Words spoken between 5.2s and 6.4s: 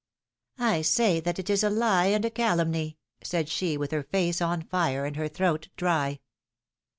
throat dry.